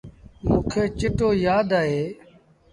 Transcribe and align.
موݩ 0.45 0.63
کي 0.71 0.83
چتو 0.99 1.29
يآد 1.45 1.69
اهي۔ 1.79 2.03